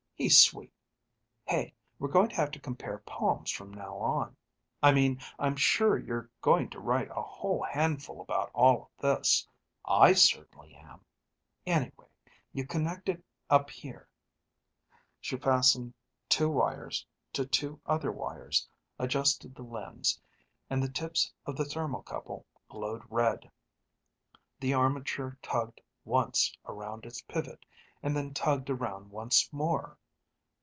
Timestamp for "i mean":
4.83-5.19